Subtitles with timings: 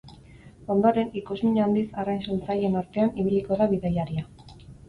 [0.75, 4.29] Ondoren, ikusmin handiz arrain saltzaileen artean ibiliko da bidaiaria.